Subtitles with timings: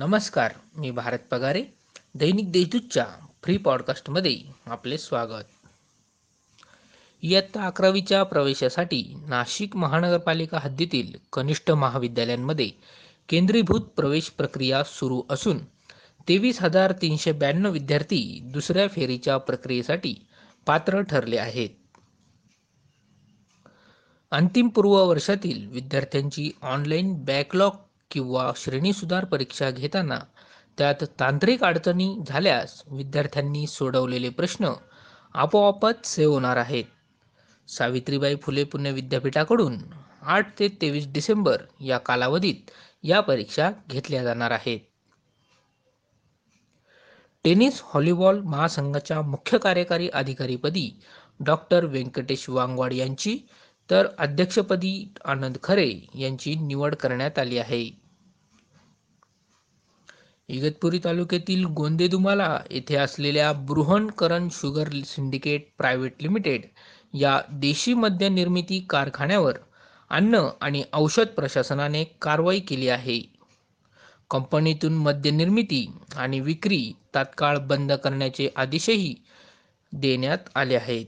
[0.00, 1.62] नमस्कार मी भारत पगारे
[2.14, 3.06] दैनिक देशदूतच्या
[3.42, 5.44] फ्री पॉडकास्टमध्ये आपले स्वागत.
[7.22, 12.70] इयत्ता अकरावीच्या प्रवेशासाठी नाशिक महानगरपालिका हद्दीतील कनिष्ठ महाविद्यालयांमध्ये
[13.28, 15.58] केंद्रीभूत प्रवेश प्रक्रिया सुरू असून
[16.28, 20.14] तेवीस हजार तीनशे ब्याण्णव विद्यार्थी दुसऱ्या फेरीच्या प्रक्रियेसाठी
[20.66, 21.68] पात्र ठरले आहेत.
[24.30, 27.72] अंतिम पूर्व वर्षातील विद्यार्थ्यांची ऑनलाईन बॅकलॉग
[28.10, 30.18] किंवा श्रेणीसुधार परीक्षा घेताना
[30.78, 34.72] त्यात तांत्रिक अडचणी झाल्यास विद्यार्थ्यांनी सोडवलेले प्रश्न
[35.34, 36.84] आपोआपच सेव्ह होणार आहेत.
[37.68, 39.76] सावित्रीबाई फुले पुणे विद्यापीठाकडून
[40.22, 42.70] आठ ते तेवीस डिसेंबर या कालावधीत
[43.02, 44.80] या परीक्षा घेतल्या जाणार आहेत.
[47.44, 50.90] टेनिस व्हॉलीबॉल महासंघाच्या मुख्य कार्यकारी अधिकारीपदी
[51.40, 53.38] डॉक्टर व्यंकटेश वांगवाड यांची
[53.90, 57.99] तर अध्यक्षपदी आनंद खरे यांची निवड करण्यात आली आहे.
[60.50, 66.62] इगतपुरी तालुक्यातील गोंदेदुमाला येथे असलेल्या Brihankaran sugar syndicate private limited
[67.14, 69.58] या देशी मद्य निर्मिती कारखान्यावर
[70.10, 73.20] अन्न आणि औषध प्रशासनाने कारवाई केली आहे.
[74.30, 79.14] कंपनीतून मद्य निर्मिती आणि विक्री तात्काळ बंद करण्याचे आदेशही
[79.92, 81.06] देण्यात आले आहेत.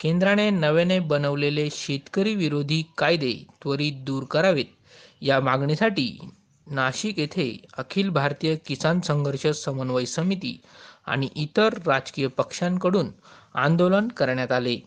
[0.00, 4.75] केंद्राने नव्याने बनवलेले शेतकरी विरोधी कायदे त्वरित दूर करावेत.
[5.20, 6.28] या मागणीसाठी
[6.66, 10.60] नाशिक येथे अखिल भारतीय किसान संघर्ष समन्वय समिती
[11.06, 13.10] आणि इतर राजकीय पक्षांकडून
[13.54, 14.78] आंदोलन करण्यात आले.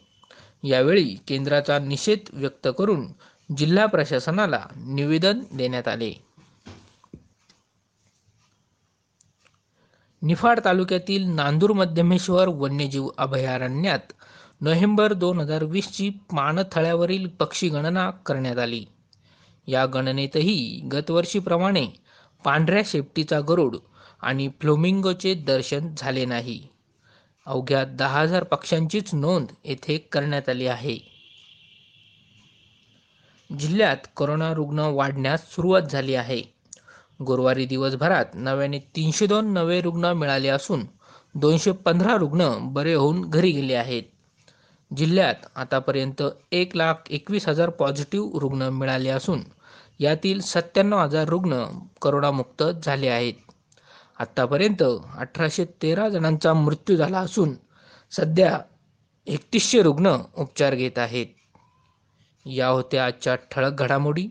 [0.64, 3.08] यावेळी केंद्राचा निषेध व्यक्त करून
[3.58, 6.14] जिल्हा प्रशासनाला निवेदन देण्यात आले.
[10.22, 14.14] निफाड तालुक्यातील नांदूर मध्यमेश्वर वन्यजीव अभयारण्यात
[14.62, 18.86] नोव्हेंबर दोन हजार वीसची पाणथळ्यावरील पक्षी गणना करण्यात आली.
[19.68, 21.88] या गणनेतही गतवर्षीप्रमाणे
[22.44, 23.76] पांढऱ्या शेपटीचा गरुड
[24.22, 26.68] आणि फ्लोमिंगोचे दर्शन झाले नाही.
[27.46, 31.00] अवघ्या दहा हजार पक्ष्यांचीच नोंद येथे करण्यात आली आहे.
[33.60, 36.42] जिल्ह्यात कोरोना रुग्ण वाढण्यास सुरुवात झाली आहे.
[37.22, 40.86] गुरुवारी दिवसभरात नव्याने तीनशे दोन नवे रुग्ण मिळाले असून
[41.36, 44.04] दोनशे पंधरा रुग्ण बरे होऊन घरी गेले आहेत.
[44.98, 49.42] जिल्ह्यात आतापर्यंत एक लाख एकवीस हजार पॉझिटिव्ह रुग्ण मिळाले असून
[50.00, 51.66] यातील सत्त्याण्णव हजार रुग्ण
[52.02, 53.34] करोनामुक्त झाले आहेत.
[54.20, 54.84] आत्तापर्यंत
[55.18, 57.56] अठराशे तेरा जणांचा मृत्यू झाला असून
[58.12, 58.60] सध्या
[59.28, 61.28] एकतीसशे रुग्ण उपचार घेत आहेत.
[62.46, 64.28] या होत्या आजच्या ठळक घडामोडी.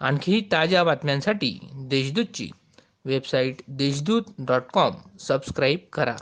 [0.00, 2.50] आणखी ताज्या बातम्यांसाठी देशदूतची
[3.04, 4.92] website Deshdoot dot com.
[5.20, 6.16] Subscribe करा.